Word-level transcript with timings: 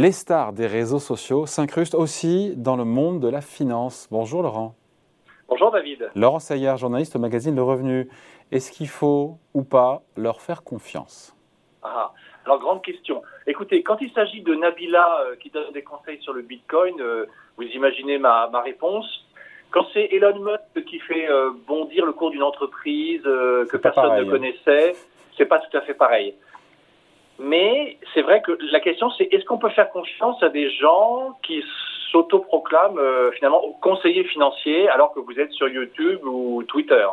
Les 0.00 0.12
stars 0.12 0.52
des 0.52 0.68
réseaux 0.68 1.00
sociaux 1.00 1.44
s'incrustent 1.46 1.96
aussi 1.96 2.54
dans 2.56 2.76
le 2.76 2.84
monde 2.84 3.18
de 3.18 3.28
la 3.28 3.40
finance. 3.40 4.06
Bonjour 4.12 4.44
Laurent. 4.44 4.76
Bonjour 5.48 5.72
David. 5.72 6.08
Laurent 6.14 6.38
Sayer, 6.38 6.72
journaliste 6.76 7.16
au 7.16 7.18
magazine 7.18 7.56
Le 7.56 7.64
Revenu. 7.64 8.08
Est-ce 8.52 8.70
qu'il 8.70 8.86
faut 8.86 9.38
ou 9.54 9.64
pas 9.64 10.02
leur 10.16 10.40
faire 10.40 10.62
confiance? 10.62 11.36
Ah, 11.82 12.12
alors 12.44 12.60
grande 12.60 12.80
question. 12.84 13.24
Écoutez, 13.48 13.82
quand 13.82 14.00
il 14.00 14.12
s'agit 14.12 14.40
de 14.40 14.54
Nabila 14.54 15.22
euh, 15.22 15.34
qui 15.34 15.50
donne 15.50 15.72
des 15.72 15.82
conseils 15.82 16.22
sur 16.22 16.32
le 16.32 16.42
Bitcoin, 16.42 16.94
euh, 17.00 17.26
vous 17.56 17.64
imaginez 17.64 18.18
ma, 18.18 18.48
réponse. 18.62 19.26
Quand 19.72 19.84
c'est 19.92 20.10
Elon 20.12 20.38
Musk 20.38 20.86
qui 20.86 21.00
fait 21.00 21.28
euh, 21.28 21.50
bondir 21.66 22.06
le 22.06 22.12
cours 22.12 22.30
d'une 22.30 22.44
entreprise 22.44 23.24
que 23.24 23.76
personne 23.76 24.14
ne 24.14 24.22
hein. 24.22 24.30
connaissait, 24.30 24.94
c'est 25.36 25.46
pas 25.46 25.58
tout 25.58 25.76
à 25.76 25.80
fait 25.80 25.94
pareil. 25.94 26.36
Mais 27.38 27.96
c'est 28.14 28.22
vrai 28.22 28.42
que 28.42 28.58
la 28.72 28.80
question, 28.80 29.10
c'est 29.10 29.24
est-ce 29.32 29.44
qu'on 29.44 29.58
peut 29.58 29.68
faire 29.70 29.90
confiance 29.90 30.42
à 30.42 30.48
des 30.48 30.70
gens 30.70 31.38
qui 31.44 31.62
s'autoproclament 32.10 32.98
euh, 32.98 33.30
finalement 33.32 33.60
conseillers 33.80 34.24
financiers 34.24 34.88
alors 34.88 35.12
que 35.12 35.20
vous 35.20 35.38
êtes 35.38 35.52
sur 35.52 35.68
YouTube 35.68 36.20
ou 36.24 36.64
Twitter? 36.64 37.06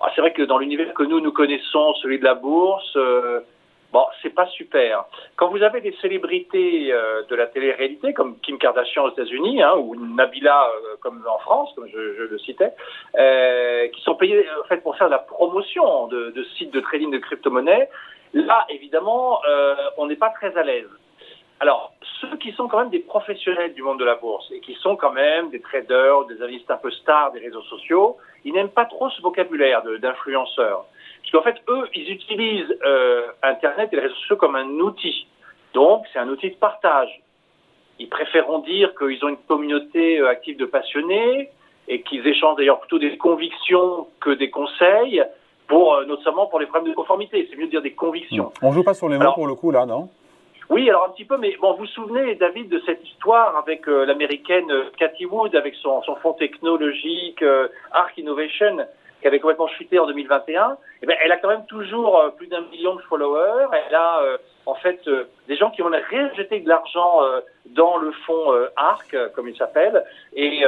Ah, 0.00 0.10
C'est 0.14 0.20
vrai 0.20 0.32
que 0.32 0.42
dans 0.42 0.58
l'univers 0.58 0.92
que 0.94 1.04
nous 1.04 1.20
nous 1.20 1.30
connaissons, 1.30 1.94
celui 1.94 2.18
de 2.18 2.24
la 2.24 2.34
bourse, 2.34 2.96
euh, 2.96 3.38
bon, 3.92 4.04
c'est 4.22 4.34
pas 4.34 4.46
super. 4.46 5.04
Quand 5.36 5.50
vous 5.50 5.62
avez 5.62 5.80
des 5.80 5.94
célébrités 6.02 6.92
euh, 6.92 7.22
de 7.30 7.36
la 7.36 7.46
télé-réalité 7.46 8.12
comme 8.14 8.36
Kim 8.40 8.58
Kardashian 8.58 9.04
aux 9.04 9.12
États-Unis 9.12 9.62
hein, 9.62 9.74
ou 9.76 9.94
Nabila 9.94 10.68
comme 11.00 11.24
en 11.30 11.38
France, 11.38 11.70
comme 11.76 11.86
je, 11.86 12.16
je 12.16 12.22
le 12.24 12.38
citais, 12.40 12.72
qui 13.94 14.02
sont 14.02 14.16
payés 14.16 14.44
en 14.64 14.66
fait 14.66 14.78
pour 14.78 14.96
faire 14.96 15.06
de 15.06 15.12
la 15.12 15.20
promotion 15.20 16.08
de, 16.08 16.30
de 16.30 16.42
sites 16.58 16.72
de 16.72 16.80
trading 16.80 17.12
de 17.12 17.18
crypto-monnaies 17.18 17.88
Là, 18.34 18.66
évidemment, 18.70 19.40
euh, 19.48 19.74
on 19.98 20.06
n'est 20.06 20.16
pas 20.16 20.30
très 20.30 20.56
à 20.56 20.62
l'aise. 20.62 20.88
Alors, 21.60 21.92
ceux 22.20 22.36
qui 22.38 22.52
sont 22.52 22.66
quand 22.66 22.78
même 22.78 22.90
des 22.90 23.00
professionnels 23.00 23.74
du 23.74 23.82
monde 23.82 24.00
de 24.00 24.04
la 24.04 24.16
bourse 24.16 24.50
et 24.50 24.60
qui 24.60 24.74
sont 24.74 24.96
quand 24.96 25.12
même 25.12 25.50
des 25.50 25.60
traders, 25.60 26.24
des 26.24 26.36
analystes 26.36 26.70
un 26.70 26.76
peu 26.76 26.90
stars 26.90 27.32
des 27.32 27.40
réseaux 27.40 27.62
sociaux, 27.62 28.16
ils 28.44 28.52
n'aiment 28.52 28.70
pas 28.70 28.86
trop 28.86 29.10
ce 29.10 29.22
vocabulaire 29.22 29.82
d'influenceurs. 30.00 30.86
Parce 31.20 31.30
qu'en 31.30 31.42
fait, 31.42 31.62
eux, 31.68 31.88
ils 31.94 32.10
utilisent 32.10 32.76
euh, 32.84 33.26
Internet 33.42 33.90
et 33.92 33.96
les 33.96 34.02
réseaux 34.02 34.14
sociaux 34.16 34.36
comme 34.36 34.56
un 34.56 34.68
outil. 34.80 35.26
Donc, 35.74 36.04
c'est 36.12 36.18
un 36.18 36.28
outil 36.28 36.50
de 36.50 36.56
partage. 36.56 37.20
Ils 37.98 38.08
préféreront 38.08 38.60
dire 38.60 38.92
qu'ils 38.96 39.24
ont 39.24 39.28
une 39.28 39.44
communauté 39.48 40.18
euh, 40.18 40.28
active 40.28 40.56
de 40.56 40.64
passionnés 40.64 41.50
et 41.86 42.02
qu'ils 42.02 42.26
échangent 42.26 42.56
d'ailleurs 42.56 42.80
plutôt 42.80 42.98
des 42.98 43.16
convictions 43.18 44.08
que 44.20 44.30
des 44.30 44.50
conseils 44.50 45.22
pour 45.68 45.94
euh, 45.94 46.04
notamment 46.04 46.46
pour 46.46 46.60
les 46.60 46.66
problèmes 46.66 46.90
de 46.90 46.96
conformité. 46.96 47.46
C'est 47.50 47.56
mieux 47.56 47.66
de 47.66 47.70
dire 47.70 47.82
des 47.82 47.92
convictions. 47.92 48.52
On 48.62 48.72
joue 48.72 48.82
pas 48.82 48.94
sur 48.94 49.08
les 49.08 49.18
mots 49.18 49.32
pour 49.34 49.46
le 49.46 49.54
coup 49.54 49.70
là, 49.70 49.86
non? 49.86 50.08
Oui, 50.70 50.88
alors 50.88 51.04
un 51.04 51.10
petit 51.10 51.24
peu, 51.24 51.36
mais 51.36 51.54
bon, 51.60 51.72
vous 51.72 51.80
vous 51.80 51.86
souvenez, 51.86 52.34
David, 52.36 52.68
de 52.68 52.80
cette 52.86 53.04
histoire 53.04 53.56
avec 53.56 53.86
euh, 53.88 54.06
l'américaine 54.06 54.70
euh, 54.70 54.84
Cathy 54.96 55.26
Wood, 55.26 55.54
avec 55.54 55.74
son, 55.74 56.02
son 56.02 56.14
fonds 56.16 56.32
technologique 56.32 57.44
Arc 57.90 58.16
Innovation, 58.16 58.78
qui 59.20 59.26
avait 59.26 59.38
complètement 59.38 59.68
chuté 59.68 59.98
en 59.98 60.06
2021. 60.06 60.78
Eh 61.02 61.06
bien, 61.06 61.16
elle 61.22 61.32
a 61.32 61.36
quand 61.36 61.48
même 61.48 61.66
toujours 61.66 62.18
plus 62.38 62.46
d'un 62.46 62.62
million 62.72 62.94
de 62.94 63.02
followers. 63.02 63.66
Elle 63.88 63.94
a 63.94 64.20
en 64.66 64.74
fait 64.74 65.08
des 65.46 65.56
gens 65.56 65.70
qui 65.70 65.82
ont 65.82 65.90
réinjecté 66.10 66.60
de 66.60 66.68
l'argent 66.68 67.20
dans 67.66 67.98
le 67.98 68.10
fonds 68.26 68.52
Arc, 68.76 69.16
comme 69.34 69.48
il 69.48 69.56
s'appelle. 69.56 70.04
Et 70.34 70.64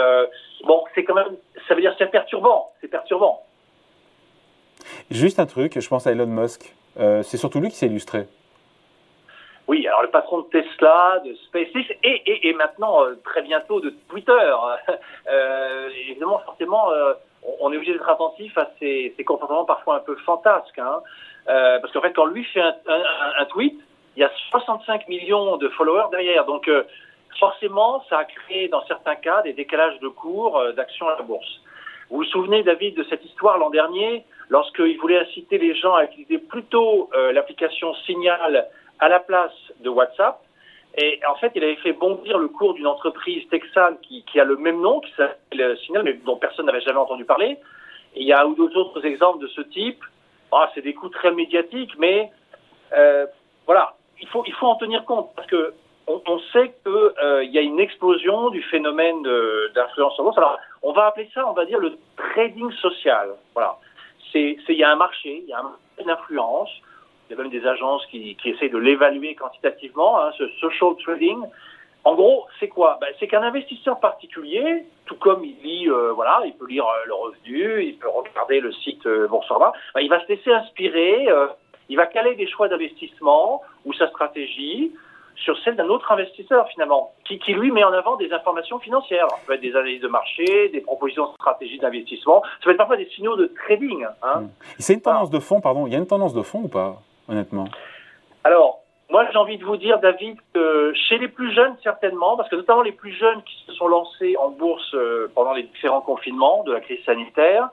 bon, 0.65 0.85
c'est 0.95 1.03
quand 1.03 1.15
même, 1.15 1.37
ça 1.67 1.75
veut 1.75 1.81
dire 1.81 1.95
c'est 1.99 2.11
perturbant, 2.11 2.71
c'est 2.81 2.89
perturbant. 2.89 3.43
Juste 5.11 5.39
un 5.39 5.47
truc, 5.47 5.79
je 5.79 5.89
pense 5.89 6.07
à 6.07 6.13
Elon 6.13 6.27
Musk. 6.27 6.75
Euh, 6.99 7.23
c'est 7.23 7.37
surtout 7.37 7.61
lui 7.61 7.69
qui 7.69 7.77
s'est 7.77 7.87
illustré. 7.87 8.27
Oui, 9.67 9.87
alors 9.87 10.03
le 10.03 10.11
patron 10.11 10.41
de 10.41 10.47
Tesla, 10.47 11.21
de 11.25 11.35
SpaceX 11.35 11.97
et, 12.03 12.49
et, 12.49 12.53
maintenant 12.55 13.03
euh, 13.05 13.15
très 13.25 13.43
bientôt 13.43 13.81
de 13.81 13.91
Twitter. 14.09 14.33
Euh, 15.27 15.89
évidemment, 16.07 16.39
forcément, 16.41 16.89
on 17.59 17.73
est 17.73 17.77
obligé 17.77 17.95
d'être 17.95 18.09
attentif 18.09 18.57
à 18.59 18.71
ces, 18.79 19.15
comportements 19.27 19.65
parfois 19.65 19.97
un 19.97 20.01
peu 20.01 20.15
fantasques. 20.17 20.79
Hein. 20.79 21.01
parce 21.47 21.91
qu'en 21.93 22.03
fait, 22.03 22.13
quand 22.13 22.27
lui 22.27 22.45
fait 22.45 22.61
un, 22.61 22.75
un, 23.39 23.45
tweet, 23.47 23.75
il 24.17 24.21
y 24.21 24.23
a 24.23 24.31
65 24.51 25.09
millions 25.09 25.57
de 25.57 25.71
followers 25.71 26.11
derrière. 26.11 26.45
Donc 26.45 26.71
forcément, 27.41 28.05
ça 28.11 28.19
a 28.19 28.25
créé 28.25 28.69
dans 28.69 28.85
certains 28.85 29.17
cas 29.17 29.41
des 29.41 29.55
décalages 29.55 29.99
de 30.01 30.09
cours 30.09 30.63
d'action 30.77 31.09
à 31.09 31.17
la 31.17 31.23
bourse. 31.23 31.63
Vous 32.11 32.19
vous 32.19 32.25
souvenez, 32.25 32.63
David, 32.63 32.97
de 32.97 33.05
cette 33.05 33.25
histoire 33.25 33.59
l'an 33.59 33.71
dernier 33.71 34.25
lorsqu'il 34.49 34.99
voulait 34.99 35.19
inciter 35.19 35.59
les 35.59 35.75
gens 35.75 35.95
à 35.95 36.05
utiliser 36.05 36.39
plutôt 36.39 37.11
euh, 37.15 37.33
l'application 37.33 37.95
Signal 38.07 38.69
à 38.99 39.09
la 39.09 39.21
place 39.21 39.53
de 39.81 39.89
WhatsApp? 39.89 40.41
Et 40.97 41.21
en 41.29 41.35
fait, 41.37 41.51
il 41.57 41.65
avait 41.65 41.77
fait 41.77 41.93
bondir 41.93 42.39
le 42.39 42.49
cours 42.49 42.75
d'une 42.75 42.87
entreprise 42.87 43.49
texane 43.49 43.99
qui, 44.01 44.25
a 44.39 44.45
le 44.45 44.57
même 44.57 44.81
nom, 44.81 45.01
qui 45.01 45.13
s'appelle 45.17 45.77
Signal, 45.85 46.05
mais 46.05 46.13
dont 46.13 46.37
personne 46.37 46.67
n'avait 46.67 46.83
jamais 46.83 46.99
entendu 46.99 47.25
parler. 47.25 47.59
Il 48.15 48.23
y 48.23 48.33
a 48.33 48.47
deux 48.57 48.77
autres 48.77 49.05
exemples 49.05 49.41
de 49.43 49.49
ce 49.49 49.63
type. 49.63 50.05
Ah, 50.53 50.71
c'est 50.75 50.83
des 50.83 50.95
coups 50.95 51.13
très 51.13 51.33
médiatiques, 51.33 51.99
mais 51.99 52.31
euh, 52.93 53.27
voilà, 53.67 53.97
il 54.21 54.29
faut, 54.29 54.45
il 54.47 54.53
faut 54.53 54.67
en 54.67 54.77
tenir 54.77 55.05
compte 55.05 55.31
parce 55.35 55.49
que 55.49 55.75
on, 56.07 56.21
on 56.27 56.39
sait 56.53 56.75
qu'il 56.83 56.93
euh, 56.93 57.45
y 57.45 57.59
a 57.59 57.63
une 57.63 57.81
explosion 57.81 58.51
du 58.51 58.63
phénomène 58.63 59.23
d'influence 59.75 60.19
en 60.19 60.25
bourse. 60.25 60.39
Alors, 60.39 60.59
on 60.83 60.93
va 60.93 61.07
appeler 61.07 61.29
ça, 61.35 61.49
on 61.49 61.53
va 61.53 61.65
dire, 61.65 61.79
le 61.79 61.97
trading 62.17 62.71
social. 62.73 63.31
Voilà 63.55 63.79
il 64.41 64.77
y 64.77 64.85
a 64.85 64.91
un 64.91 64.97
marché, 64.97 65.43
il 65.43 65.49
y 65.49 65.53
a 65.53 65.61
un 65.61 65.63
marché 65.63 66.05
d'influence. 66.05 66.71
Il 67.29 67.37
y 67.37 67.41
a 67.41 67.43
même 67.43 67.51
des 67.51 67.67
agences 67.67 68.05
qui, 68.07 68.37
qui 68.37 68.51
essayent 68.51 68.71
de 68.71 68.79
l'évaluer 68.79 69.35
quantitativement, 69.35 70.21
hein, 70.21 70.31
ce 70.37 70.47
social 70.61 70.95
trading. 71.03 71.43
En 72.05 72.15
gros, 72.15 72.47
c'est 72.61 72.69
quoi? 72.69 72.99
Ben, 73.01 73.09
C'est 73.19 73.29
qu'un 73.29 73.43
investisseur 73.43 73.99
particulier, 73.99 74.85
tout 75.07 75.15
comme 75.15 75.43
il 75.43 75.57
lit, 75.63 75.89
euh, 75.89 76.13
voilà, 76.13 76.43
il 76.45 76.53
peut 76.53 76.67
lire 76.67 76.85
euh, 76.87 77.07
le 77.07 77.15
revenu, 77.15 77.83
il 77.83 77.97
peut 77.97 78.09
regarder 78.09 78.61
le 78.61 78.73
site 78.73 79.07
euh, 79.07 79.27
Boursorama, 79.27 79.73
ben, 79.95 80.03
il 80.03 80.11
va 80.11 80.23
se 80.23 80.29
laisser 80.29 80.53
inspirer, 80.53 81.29
euh, 81.31 81.47
il 81.89 81.97
va 81.97 82.07
caler 82.07 82.35
des 82.35 82.47
choix 82.47 82.69
d'investissement 82.69 83.63
ou 83.87 83.95
sa 83.95 84.09
stratégie 84.09 84.93
sur 85.37 85.59
celle 85.59 85.77
d'un 85.77 85.89
autre 85.89 86.11
investisseur 86.13 86.69
finalement, 86.69 87.13
qui, 87.25 87.39
qui, 87.39 87.55
lui 87.55 87.71
met 87.71 87.85
en 87.85 87.93
avant 87.93 88.17
des 88.17 88.33
informations 88.33 88.79
financières. 88.79 89.29
Ça 89.29 89.37
peut 89.47 89.55
être 89.55 89.61
des 89.61 89.75
analyses 89.75 90.01
de 90.01 90.09
marché, 90.09 90.69
des 90.71 90.81
propositions 90.81 91.29
de 91.29 91.35
stratégie 91.35 91.79
d'investissement, 91.79 92.43
ça 92.43 92.65
peut 92.65 92.71
être 92.71 92.77
parfois 92.77 92.97
des 92.97 93.09
signaux 93.11 93.37
de 93.37 93.53
trading. 93.67 94.07
Hein. 94.23 94.45
C'est 94.79 94.95
une 94.95 95.03
tendance 95.03 95.31
de 95.31 95.39
fond, 95.39 95.61
pardon, 95.61 95.87
il 95.87 95.93
y 95.93 95.97
a 95.97 95.99
une 95.99 96.07
tendance 96.07 96.35
de 96.35 96.43
fond 96.43 96.63
ou 96.65 96.69
pas, 96.69 97.01
honnêtement? 97.29 97.67
Alors, 98.45 98.81
moi 99.11 99.27
j'ai 99.31 99.39
envie 99.39 99.59
de 99.59 99.65
vous 99.65 99.77
dire, 99.77 99.99
David, 99.99 100.37
que 100.53 100.93
chez 100.95 101.19
les 101.19 101.29
plus 101.29 101.53
jeunes 101.53 101.77
certainement, 101.83 102.37
parce 102.37 102.49
que 102.49 102.57
notamment 102.57 102.83
les 102.83 102.93
plus 102.93 103.13
jeunes 103.13 103.43
qui 103.43 103.57
se 103.67 103.73
sont 103.73 103.89
lancés 103.89 104.37
en 104.37 104.51
bourse 104.51 104.95
euh, 104.95 105.31
pendant 105.35 105.53
les 105.53 105.65
différents 105.65 106.01
confinements 106.01 106.63
de 106.65 106.73
la 106.73 106.81
crise 106.81 107.03
sanitaire, 107.05 107.69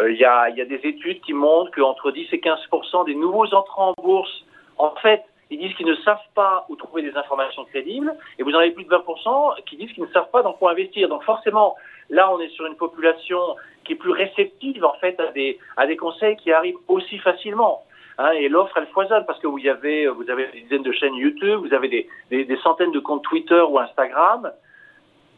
euh, 0.00 0.10
il 0.10 0.18
y, 0.18 0.24
a, 0.24 0.50
y 0.50 0.60
a 0.60 0.64
des 0.64 0.80
études 0.84 1.20
qui 1.22 1.32
montrent 1.32 1.70
qu'entre 1.72 2.10
10 2.10 2.28
et 2.32 2.40
15 2.40 2.58
des 3.06 3.14
nouveaux 3.14 3.52
entrants 3.54 3.94
en 3.96 4.02
bourse, 4.02 4.44
en 4.78 4.90
fait, 4.96 5.22
ils 5.50 5.58
disent 5.58 5.74
qu'ils 5.76 5.86
ne 5.86 5.94
savent 5.96 6.18
pas 6.34 6.66
où 6.68 6.76
trouver 6.76 7.02
des 7.02 7.16
informations 7.16 7.64
crédibles, 7.64 8.12
et 8.38 8.42
vous 8.42 8.50
en 8.52 8.58
avez 8.58 8.72
plus 8.72 8.84
de 8.84 8.90
20% 8.90 9.62
qui 9.64 9.76
disent 9.76 9.92
qu'ils 9.92 10.04
ne 10.04 10.08
savent 10.08 10.30
pas 10.30 10.42
dans 10.42 10.52
quoi 10.52 10.72
investir. 10.72 11.08
Donc 11.08 11.22
forcément, 11.22 11.76
là, 12.10 12.32
on 12.32 12.40
est 12.40 12.48
sur 12.48 12.66
une 12.66 12.76
population 12.76 13.38
qui 13.84 13.92
est 13.92 13.96
plus 13.96 14.10
réceptive 14.10 14.84
en 14.84 14.94
fait 14.94 15.18
à 15.20 15.30
des, 15.32 15.58
à 15.76 15.86
des 15.86 15.96
conseils 15.96 16.36
qui 16.36 16.52
arrivent 16.52 16.78
aussi 16.88 17.18
facilement. 17.18 17.82
Hein, 18.18 18.30
et 18.30 18.48
l'offre, 18.48 18.76
elle 18.78 18.86
foisonne 18.88 19.24
parce 19.26 19.38
que 19.40 19.46
vous 19.46 19.64
avez, 19.66 20.08
vous 20.08 20.28
avez 20.30 20.46
des 20.48 20.62
dizaines 20.62 20.82
de 20.82 20.92
chaînes 20.92 21.14
YouTube, 21.14 21.60
vous 21.60 21.74
avez 21.74 21.88
des, 21.88 22.44
des, 22.44 22.56
centaines 22.58 22.92
de 22.92 22.98
comptes 22.98 23.22
Twitter 23.22 23.60
ou 23.60 23.78
Instagram 23.78 24.50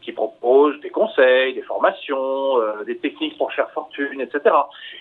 qui 0.01 0.13
proposent 0.13 0.79
des 0.79 0.89
conseils, 0.89 1.53
des 1.53 1.61
formations, 1.61 2.57
euh, 2.61 2.83
des 2.85 2.97
techniques 2.97 3.37
pour 3.37 3.51
faire 3.51 3.69
fortune, 3.71 4.21
etc. 4.21 4.55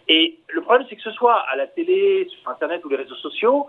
Et 0.09 0.39
le 0.49 0.61
problème, 0.61 0.87
c'est 0.91 0.97
que 0.97 1.03
ce 1.03 1.13
soit 1.13 1.37
à 1.53 1.55
la 1.55 1.69
télé, 1.69 2.27
sur 2.29 2.51
Internet 2.51 2.85
ou 2.85 2.89
les 2.89 2.97
réseaux 2.97 3.15
sociaux, 3.15 3.69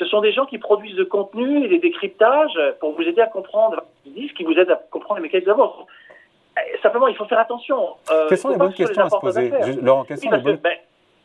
ce 0.00 0.06
sont 0.06 0.22
des 0.22 0.32
gens 0.32 0.46
qui 0.46 0.56
produisent 0.56 0.96
le 0.96 1.04
contenu 1.04 1.62
et 1.62 1.68
des 1.68 1.78
décryptages 1.78 2.58
pour 2.80 2.94
vous 2.94 3.02
aider 3.02 3.20
à 3.20 3.26
comprendre 3.26 3.82
ce 3.98 4.02
qu'ils 4.02 4.14
disent, 4.14 4.32
qui 4.32 4.44
vous 4.44 4.54
aident 4.54 4.70
à 4.70 4.80
comprendre 4.90 5.16
les 5.16 5.24
mécanismes 5.24 5.54
de 5.54 5.62
eh, 6.56 6.78
Simplement, 6.78 7.06
il 7.06 7.14
faut 7.16 7.26
faire 7.26 7.38
attention. 7.38 7.96
Euh, 8.10 8.26
quelles 8.28 8.38
sont 8.38 8.48
les 8.48 8.56
bonnes 8.56 8.72
questions 8.72 9.04
à 9.04 9.10
se 9.10 9.16
poser? 9.18 9.52
Laurent, 9.82 10.04
quelles 10.04 10.16
sont 10.16 10.30
les 10.30 10.38
bonnes... 10.38 10.58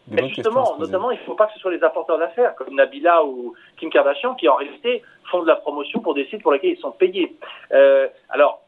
Ben, 0.07 0.27
justement, 0.27 0.75
notamment, 0.77 1.09
il 1.09 1.17
ne 1.17 1.23
faut 1.23 1.33
pas 1.33 1.47
que 1.47 1.53
ce 1.53 1.59
soit 1.59 1.71
les 1.71 1.83
apporteurs 1.83 2.19
d'affaires 2.19 2.53
comme 2.55 2.75
Nabila 2.75 3.25
ou 3.25 3.55
Kim 3.77 3.89
Kardashian 3.89 4.35
qui 4.35 4.47
en 4.47 4.55
réalité 4.55 5.01
font 5.31 5.41
de 5.41 5.47
la 5.47 5.55
promotion 5.55 5.99
pour 5.99 6.13
des 6.13 6.25
sites 6.25 6.43
pour 6.43 6.51
lesquels 6.51 6.71
ils 6.71 6.79
sont 6.79 6.91
payés. 6.91 7.35
Euh, 7.71 8.07
alors, 8.29 8.61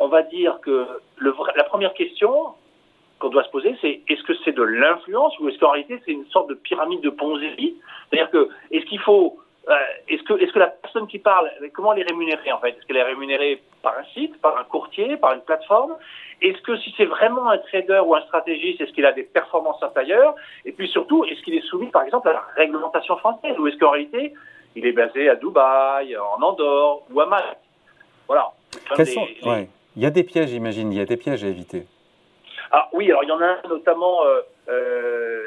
on 0.00 0.08
va 0.08 0.22
dire 0.22 0.58
que 0.60 0.86
le, 1.16 1.34
la 1.56 1.64
première 1.64 1.94
question, 1.94 2.48
qu'on 3.20 3.28
doit 3.28 3.44
se 3.44 3.50
poser, 3.50 3.76
c'est 3.80 4.00
est-ce 4.08 4.22
que 4.24 4.32
c'est 4.44 4.52
de 4.52 4.62
l'influence 4.62 5.38
ou 5.38 5.48
est-ce 5.48 5.58
qu'en 5.58 5.70
réalité 5.70 6.00
c'est 6.04 6.12
une 6.12 6.26
sorte 6.26 6.48
de 6.48 6.54
pyramide 6.54 7.00
de 7.02 7.10
Ponzi 7.10 7.76
C'est-à-dire 8.10 8.30
que 8.30 8.48
est-ce 8.72 8.84
qu'il 8.86 9.00
faut 9.00 9.38
euh, 9.68 9.74
est-ce 10.08 10.22
que, 10.22 10.32
est-ce 10.42 10.52
que 10.52 10.58
la 10.58 10.68
personne 10.68 11.06
qui 11.06 11.18
parle, 11.18 11.50
comment 11.74 11.92
elle 11.92 12.00
est 12.00 12.10
rémunérée 12.10 12.50
en 12.50 12.58
fait? 12.58 12.70
Est-ce 12.70 12.86
qu'elle 12.86 12.96
est 12.96 13.02
rémunérée 13.02 13.62
par 13.82 13.96
un 13.98 14.04
site, 14.14 14.40
par 14.40 14.56
un 14.56 14.64
courtier, 14.64 15.16
par 15.18 15.34
une 15.34 15.42
plateforme? 15.42 15.96
Est-ce 16.40 16.60
que 16.62 16.76
si 16.78 16.92
c'est 16.96 17.04
vraiment 17.04 17.48
un 17.50 17.58
trader 17.58 18.00
ou 18.04 18.14
un 18.14 18.22
stratégiste, 18.22 18.80
est-ce 18.80 18.92
qu'il 18.92 19.04
a 19.04 19.12
des 19.12 19.22
performances 19.22 19.82
inférieures? 19.82 20.34
Et 20.64 20.72
puis 20.72 20.88
surtout, 20.88 21.24
est-ce 21.26 21.42
qu'il 21.42 21.54
est 21.54 21.66
soumis 21.66 21.90
par 21.90 22.02
exemple 22.02 22.28
à 22.30 22.32
la 22.32 22.42
réglementation 22.56 23.16
française 23.18 23.54
Ou 23.58 23.68
est-ce 23.68 23.76
qu'en 23.76 23.90
réalité, 23.90 24.32
il 24.74 24.86
est 24.86 24.92
basé 24.92 25.28
à 25.28 25.36
Dubaï, 25.36 26.16
en 26.16 26.42
Andorre 26.42 27.02
ou 27.10 27.20
à 27.20 27.26
Malte? 27.26 27.58
Voilà. 28.26 28.50
Quels 28.96 29.06
sont... 29.06 29.26
Il 29.96 30.02
y 30.02 30.06
a 30.06 30.10
des 30.10 30.24
pièges, 30.24 30.50
j'imagine, 30.50 30.92
il 30.92 30.98
y 30.98 31.02
a 31.02 31.04
des 31.04 31.16
pièges 31.16 31.44
à 31.44 31.48
éviter. 31.48 31.84
Ah 32.70 32.88
oui, 32.92 33.10
alors 33.10 33.24
il 33.24 33.28
y 33.28 33.32
en 33.32 33.40
a 33.40 33.46
un 33.46 33.68
notamment 33.68 34.24
euh, 34.24 34.40
euh, 34.68 35.42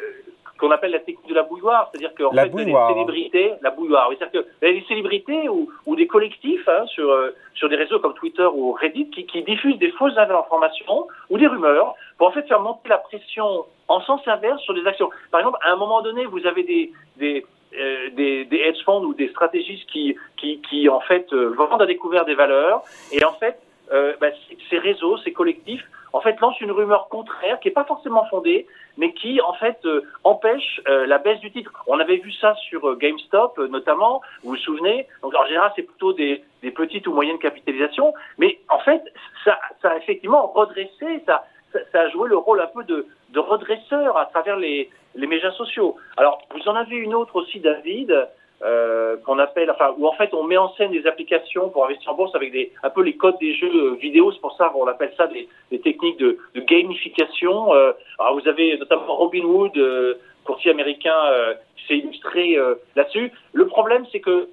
qu'on 0.59 0.71
appelle 0.71 0.91
la 0.91 0.99
technique 0.99 1.27
de 1.27 1.33
la 1.33 1.43
bouilloire, 1.43 1.89
c'est-à-dire 1.91 2.13
qu'en 2.15 2.31
fait, 2.31 2.49
les 2.53 2.73
célébrités, 2.93 3.53
la 3.61 3.71
bouilloire, 3.71 4.07
oui, 4.09 4.15
c'est-à-dire 4.17 4.43
que 4.43 4.65
les 4.65 4.83
célébrités 4.87 5.49
ou, 5.49 5.69
ou 5.85 5.95
des 5.95 6.07
collectifs 6.07 6.67
hein, 6.67 6.85
sur, 6.87 7.09
euh, 7.09 7.35
sur 7.53 7.69
des 7.69 7.75
réseaux 7.75 7.99
comme 7.99 8.13
Twitter 8.13 8.45
ou 8.45 8.71
Reddit 8.73 9.09
qui, 9.09 9.25
qui 9.25 9.41
diffusent 9.43 9.79
des 9.79 9.91
fausses 9.91 10.17
informations 10.17 11.07
ou 11.29 11.37
des 11.37 11.47
rumeurs 11.47 11.95
pour 12.17 12.27
en 12.27 12.31
fait 12.31 12.47
faire 12.47 12.59
monter 12.59 12.89
la 12.89 12.97
pression 12.97 13.65
en 13.87 14.01
sens 14.01 14.21
inverse 14.27 14.61
sur 14.61 14.73
des 14.73 14.85
actions. 14.85 15.09
Par 15.31 15.39
exemple, 15.41 15.59
à 15.63 15.71
un 15.71 15.75
moment 15.75 16.01
donné, 16.01 16.25
vous 16.25 16.45
avez 16.45 16.63
des, 16.63 16.91
des, 17.17 17.45
euh, 17.77 18.09
des, 18.11 18.45
des 18.45 18.57
hedge 18.57 18.83
funds 18.85 19.03
ou 19.03 19.13
des 19.13 19.29
stratégistes 19.29 19.89
qui, 19.89 20.15
qui, 20.37 20.61
qui 20.69 20.87
en 20.89 20.99
fait 20.99 21.31
euh, 21.33 21.53
vendent 21.57 21.81
à 21.81 21.85
découvert 21.85 22.25
des 22.25 22.35
valeurs 22.35 22.83
et 23.11 23.23
en 23.25 23.33
fait 23.33 23.57
euh, 23.91 24.13
bah, 24.21 24.27
ces 24.69 24.77
réseaux, 24.77 25.17
ces 25.17 25.33
collectifs, 25.33 25.83
en 26.13 26.21
fait, 26.21 26.39
lancent 26.39 26.61
une 26.61 26.71
rumeur 26.71 27.09
contraire 27.09 27.59
qui 27.59 27.67
n'est 27.67 27.73
pas 27.73 27.85
forcément 27.85 28.25
fondée, 28.25 28.67
mais 28.97 29.13
qui, 29.13 29.41
en 29.41 29.53
fait, 29.53 29.79
euh, 29.85 30.05
empêche 30.23 30.79
euh, 30.87 31.07
la 31.07 31.17
baisse 31.17 31.39
du 31.39 31.51
titre. 31.51 31.71
On 31.87 31.99
avait 31.99 32.17
vu 32.17 32.31
ça 32.33 32.55
sur 32.69 32.87
euh, 32.87 32.95
GameStop, 32.95 33.57
notamment, 33.57 34.21
vous 34.43 34.51
vous 34.51 34.57
souvenez? 34.57 35.07
Donc, 35.23 35.33
en 35.33 35.45
général, 35.47 35.71
c'est 35.75 35.81
plutôt 35.81 36.13
des, 36.13 36.43
petites 36.75 37.07
ou 37.07 37.13
moyennes 37.13 37.39
capitalisations, 37.39 38.13
mais 38.37 38.59
en 38.69 38.79
fait, 38.79 39.01
ça, 39.43 39.59
ça 39.81 39.89
a 39.89 39.97
effectivement 39.97 40.47
redressé, 40.47 41.21
ça, 41.25 41.43
ça, 41.73 41.79
ça, 41.91 42.01
a 42.01 42.09
joué 42.09 42.29
le 42.29 42.37
rôle 42.37 42.61
un 42.61 42.67
peu 42.67 42.83
de, 42.83 43.07
de 43.31 43.39
redresseur 43.39 44.15
à 44.17 44.27
travers 44.27 44.55
les, 44.55 44.89
les 45.15 45.27
médias 45.27 45.51
sociaux. 45.51 45.97
Alors, 46.15 46.41
vous 46.53 46.69
en 46.69 46.75
avez 46.75 46.95
une 46.95 47.15
autre 47.15 47.35
aussi, 47.35 47.59
David, 47.59 48.27
euh, 48.61 49.17
qu'on 49.25 49.39
appelle, 49.39 49.69
enfin, 49.71 49.93
où 49.97 50.07
en 50.07 50.13
fait 50.13 50.33
on 50.33 50.43
met 50.43 50.57
en 50.57 50.73
scène 50.75 50.91
des 50.91 51.05
applications 51.07 51.69
pour 51.69 51.85
investir 51.85 52.11
en 52.11 52.15
bourse 52.15 52.35
avec 52.35 52.51
des, 52.51 52.71
un 52.83 52.89
peu 52.89 53.01
les 53.01 53.15
codes 53.15 53.37
des 53.39 53.55
jeux 53.55 53.73
euh, 53.73 53.95
vidéo. 53.95 54.31
C'est 54.31 54.41
pour 54.41 54.55
ça 54.55 54.69
qu'on 54.69 54.87
appelle 54.87 55.13
ça 55.17 55.27
des, 55.27 55.47
des 55.71 55.79
techniques 55.79 56.17
de, 56.17 56.37
de 56.55 56.61
gamification. 56.61 57.73
Euh, 57.73 57.91
alors 58.19 58.39
vous 58.39 58.47
avez 58.47 58.77
notamment 58.77 59.15
Robinhood, 59.15 59.75
euh, 59.77 60.15
courtier 60.45 60.71
américain, 60.71 61.17
euh, 61.31 61.53
qui 61.77 61.85
s'est 61.87 61.97
illustré 61.97 62.57
euh, 62.57 62.75
là-dessus. 62.95 63.31
Le 63.53 63.67
problème, 63.67 64.05
c'est 64.11 64.19
que 64.19 64.47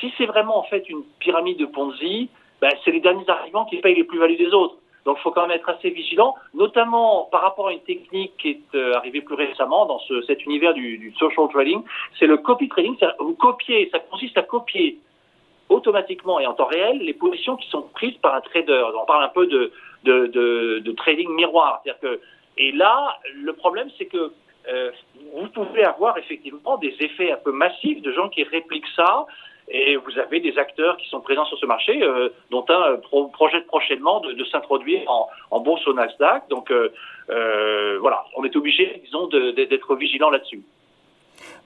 si 0.00 0.12
c'est 0.18 0.26
vraiment 0.26 0.58
en 0.58 0.64
fait 0.64 0.88
une 0.88 1.02
pyramide 1.20 1.58
de 1.58 1.66
Ponzi, 1.66 2.28
ben, 2.60 2.70
c'est 2.84 2.90
les 2.90 3.00
derniers 3.00 3.28
arrivants 3.28 3.64
qui 3.66 3.76
payent 3.78 3.94
les 3.94 4.04
plus-values 4.04 4.36
des 4.36 4.52
autres. 4.52 4.76
Donc, 5.06 5.18
il 5.18 5.22
faut 5.22 5.30
quand 5.30 5.46
même 5.46 5.56
être 5.56 5.68
assez 5.68 5.90
vigilant, 5.90 6.34
notamment 6.52 7.28
par 7.30 7.40
rapport 7.42 7.68
à 7.68 7.72
une 7.72 7.80
technique 7.80 8.36
qui 8.38 8.50
est 8.50 8.74
euh, 8.74 8.94
arrivée 8.94 9.20
plus 9.20 9.36
récemment 9.36 9.86
dans 9.86 10.00
ce, 10.00 10.20
cet 10.22 10.44
univers 10.44 10.74
du, 10.74 11.14
social 11.16 11.46
trading. 11.48 11.82
C'est 12.18 12.26
le 12.26 12.36
copy 12.36 12.68
trading. 12.68 12.96
Vous 13.20 13.34
copiez, 13.34 13.88
ça 13.90 14.00
consiste 14.00 14.36
à 14.36 14.42
copier 14.42 14.98
automatiquement 15.68 16.40
et 16.40 16.46
en 16.46 16.54
temps 16.54 16.66
réel 16.66 16.98
les 16.98 17.14
positions 17.14 17.56
qui 17.56 17.68
sont 17.70 17.82
prises 17.94 18.16
par 18.18 18.34
un 18.34 18.40
trader. 18.40 18.84
On 19.00 19.06
parle 19.06 19.24
un 19.24 19.28
peu 19.28 19.46
de, 19.46 19.72
de, 20.02 20.26
de, 20.26 20.80
de 20.80 20.92
trading 20.92 21.30
miroir. 21.30 21.80
C'est-à-dire 21.84 22.00
que, 22.00 22.20
et 22.58 22.72
là, 22.72 23.16
le 23.34 23.52
problème, 23.52 23.88
c'est 23.98 24.06
que 24.06 24.32
euh, 24.68 24.90
vous 25.34 25.48
pouvez 25.48 25.84
avoir 25.84 26.18
effectivement 26.18 26.76
des 26.78 26.94
effets 26.98 27.30
un 27.30 27.36
peu 27.36 27.52
massifs 27.52 28.02
de 28.02 28.12
gens 28.12 28.28
qui 28.28 28.42
répliquent 28.42 28.92
ça 28.96 29.26
et 29.68 29.96
vous 29.96 30.18
avez 30.18 30.40
des 30.40 30.58
acteurs 30.58 30.96
qui 30.96 31.08
sont 31.08 31.20
présents 31.20 31.44
sur 31.46 31.58
ce 31.58 31.66
marché, 31.66 32.02
euh, 32.02 32.28
dont 32.50 32.64
un 32.68 32.92
euh, 32.92 32.96
pro 32.98 33.28
projette 33.28 33.66
prochainement 33.66 34.20
de, 34.20 34.32
de 34.32 34.44
s'introduire 34.44 35.02
en, 35.10 35.28
en, 35.50 35.60
bourse 35.60 35.86
au 35.88 35.92
Nasdaq. 35.92 36.48
Donc 36.48 36.70
euh, 36.70 36.90
voilà, 38.00 38.24
on 38.36 38.44
est 38.44 38.54
obligé, 38.54 39.00
disons, 39.04 39.26
d'être 39.26 39.96
vigilant 39.96 40.30
là-dessus. 40.30 40.62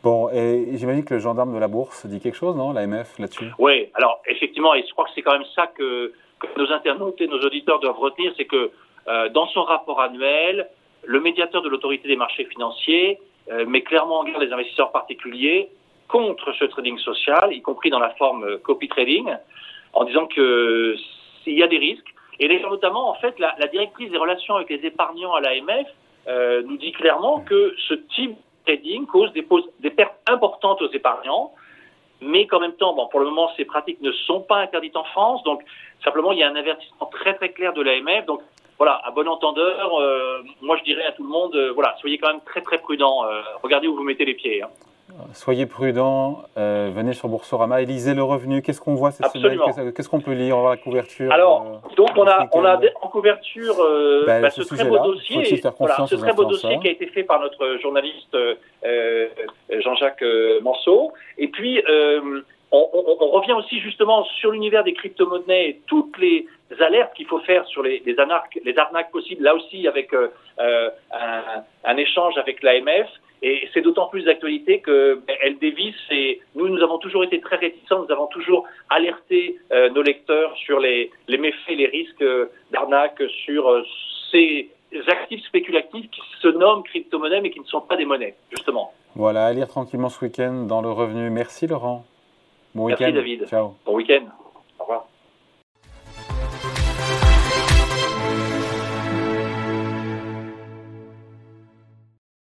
Bon, 0.02 0.30
et 0.30 0.78
j'imagine 0.78 1.04
que 1.04 1.14
le 1.14 1.20
gendarme 1.20 1.54
de 1.54 1.58
la 1.58 1.68
bourse 1.68 2.06
dit 2.06 2.20
quelque 2.20 2.36
chose, 2.36 2.56
non, 2.56 2.72
l'AMF, 2.72 3.18
là-dessus? 3.18 3.50
Oui, 3.58 3.88
alors 3.94 4.22
effectivement, 4.26 4.74
et 4.74 4.84
je 4.86 4.92
crois 4.92 5.04
que 5.04 5.10
c'est 5.14 5.22
quand 5.22 5.32
même 5.32 5.46
ça 5.54 5.66
que, 5.66 6.12
que, 6.38 6.46
nos 6.58 6.72
internautes 6.72 7.20
et 7.20 7.26
nos 7.26 7.40
auditeurs 7.40 7.80
doivent 7.80 7.98
retenir, 7.98 8.32
c'est 8.36 8.46
que 8.46 8.70
euh, 9.08 9.28
dans 9.28 9.46
son 9.48 9.62
rapport 9.62 10.00
annuel, 10.00 10.68
le 11.04 11.20
médiateur 11.20 11.60
de 11.60 11.68
l'autorité 11.68 12.08
des 12.08 12.16
marchés 12.16 12.44
financiers 12.44 13.18
met 13.66 13.82
clairement 13.82 14.20
en 14.20 14.24
garde 14.24 14.42
les 14.42 14.52
investisseurs 14.52 14.92
particuliers 14.92 15.70
contre 16.10 16.52
ce 16.52 16.64
trading 16.64 16.98
social, 16.98 17.52
y 17.52 17.62
compris 17.62 17.90
dans 17.90 17.98
la 17.98 18.10
forme 18.10 18.44
euh, 18.44 18.58
copy 18.58 18.88
trading, 18.88 19.32
en 19.92 20.04
disant 20.04 20.26
que 20.26 20.96
s'il 21.42 21.58
y 21.58 21.62
a 21.62 21.68
des 21.68 21.78
risques, 21.78 22.14
et 22.38 22.48
notamment 22.60 23.08
en 23.10 23.14
fait 23.14 23.38
la, 23.38 23.54
la, 23.58 23.66
directrice 23.66 24.10
des 24.10 24.16
relations 24.16 24.56
avec 24.56 24.70
les 24.70 24.86
épargnants 24.86 25.34
à 25.34 25.40
l'AMF 25.40 25.86
euh, 26.26 26.62
nous 26.64 26.76
dit 26.76 26.92
clairement 26.92 27.40
que 27.40 27.74
ce 27.88 27.94
type 27.94 28.32
de 28.32 28.36
trading 28.64 29.06
cause 29.06 29.32
des, 29.32 29.90
pertes 29.90 30.14
importantes 30.26 30.82
aux 30.82 30.90
épargnants, 30.90 31.52
mais 32.20 32.46
qu'en 32.46 32.60
même 32.60 32.74
temps, 32.74 32.92
bon, 32.94 33.06
pour 33.08 33.20
le 33.20 33.26
moment, 33.26 33.50
ces 33.56 33.64
pratiques 33.64 34.00
ne 34.00 34.12
sont 34.12 34.40
pas 34.40 34.58
interdites 34.58 34.96
en 34.96 35.04
France, 35.04 35.42
donc 35.44 35.62
simplement 36.04 36.32
il 36.32 36.38
y 36.38 36.42
a 36.42 36.48
un 36.48 36.56
avertissement 36.56 37.06
très 37.06 37.34
très 37.34 37.50
clair 37.50 37.72
de 37.72 37.82
l'AMF, 37.82 38.26
donc 38.26 38.40
voilà, 38.78 39.00
à 39.04 39.10
bon 39.10 39.28
entendeur, 39.28 40.00
euh, 40.00 40.42
moi 40.62 40.76
je 40.78 40.84
dirais 40.84 41.04
à 41.04 41.12
tout 41.12 41.22
le 41.22 41.28
monde, 41.28 41.56
voilà, 41.74 41.94
soyez 42.00 42.18
quand 42.18 42.28
même 42.28 42.42
très 42.44 42.62
très 42.62 42.78
prudent, 42.78 43.24
euh, 43.24 43.42
regardez 43.62 43.86
où 43.86 43.94
vous 43.94 44.02
mettez 44.02 44.24
les 44.24 44.34
pieds. 44.34 44.62
Hein. 44.62 44.68
Soyez 45.32 45.66
prudents, 45.66 46.42
euh, 46.56 46.90
venez 46.94 47.12
sur 47.12 47.28
Boursorama 47.28 47.82
et 47.82 47.86
lisez 47.86 48.14
le 48.14 48.22
revenu. 48.22 48.62
Qu'est-ce 48.62 48.80
qu'on 48.80 48.94
voit 48.94 49.10
cette 49.10 49.26
Absolument. 49.26 49.72
semaine 49.72 49.92
Qu'est-ce 49.92 50.08
qu'on 50.08 50.20
peut 50.20 50.32
lire? 50.32 50.56
On 50.56 50.62
va 50.62 50.70
la 50.70 50.76
couverture. 50.76 51.32
Alors, 51.32 51.82
euh, 51.84 51.94
donc 51.96 52.10
on 52.16 52.26
a, 52.26 52.48
on 52.52 52.64
a 52.64 52.80
en 53.00 53.08
couverture 53.08 53.80
euh, 53.80 54.24
ben, 54.26 54.42
bah, 54.42 54.50
ce, 54.50 54.62
ce 54.62 54.74
très 54.74 54.84
beau 54.84 54.98
dossier, 54.98 55.60
voilà, 55.78 56.06
ce 56.06 56.14
très 56.16 56.32
beau 56.32 56.44
dossier 56.44 56.78
qui 56.80 56.88
a 56.88 56.90
été 56.90 57.06
fait 57.06 57.22
par 57.22 57.40
notre 57.40 57.78
journaliste 57.80 58.34
euh, 58.34 59.28
Jean-Jacques 59.78 60.24
Manceau. 60.62 61.12
Et 61.38 61.48
puis, 61.48 61.82
on, 62.72 62.88
on, 62.92 63.16
on, 63.20 63.30
revient 63.30 63.52
aussi 63.52 63.80
justement 63.80 64.24
sur 64.24 64.52
l'univers 64.52 64.84
des 64.84 64.92
crypto-monnaies 64.92 65.68
et 65.68 65.80
toutes 65.86 66.18
les 66.18 66.46
alertes 66.80 67.14
qu'il 67.14 67.26
faut 67.26 67.40
faire 67.40 67.66
sur 67.66 67.82
les, 67.82 68.02
les, 68.06 68.18
arnaques, 68.18 68.58
les 68.64 68.78
arnaques 68.78 69.10
possibles, 69.10 69.42
là 69.42 69.54
aussi 69.54 69.88
avec 69.88 70.10
un, 70.14 70.92
un 71.84 71.96
échange 71.96 72.36
avec 72.38 72.62
l'AMF. 72.62 73.08
Et 73.42 73.68
c'est 73.72 73.80
d'autant 73.80 74.08
plus 74.08 74.24
d'actualité 74.24 74.82
qu'elle 74.82 75.22
ben, 75.26 75.58
dévisse 75.60 75.94
et 76.10 76.40
nous, 76.54 76.68
nous 76.68 76.82
avons 76.82 76.98
toujours 76.98 77.24
été 77.24 77.40
très 77.40 77.56
réticents, 77.56 78.04
nous 78.04 78.12
avons 78.12 78.26
toujours 78.26 78.66
alerté 78.90 79.58
euh, 79.72 79.88
nos 79.90 80.02
lecteurs 80.02 80.54
sur 80.56 80.78
les, 80.78 81.10
les 81.26 81.38
méfaits, 81.38 81.76
les 81.76 81.86
risques 81.86 82.24
d'arnaque 82.70 83.22
sur 83.44 83.68
euh, 83.68 83.82
ces 84.30 84.68
actifs 85.08 85.44
spéculatifs 85.46 86.10
qui 86.10 86.20
se 86.40 86.48
nomment 86.48 86.82
crypto-monnaies 86.82 87.40
mais 87.40 87.50
qui 87.50 87.60
ne 87.60 87.64
sont 87.64 87.80
pas 87.80 87.96
des 87.96 88.04
monnaies, 88.04 88.34
justement. 88.50 88.92
Voilà, 89.14 89.46
à 89.46 89.52
lire 89.52 89.68
tranquillement 89.68 90.08
ce 90.08 90.24
week-end 90.24 90.66
dans 90.68 90.82
le 90.82 90.90
revenu. 90.90 91.30
Merci 91.30 91.66
Laurent. 91.66 92.04
Bon 92.74 92.84
week-end. 92.84 92.98
Merci 93.00 93.14
David. 93.14 93.46
Ciao. 93.46 93.74
Bon 93.84 93.94
week-end. 93.94 94.26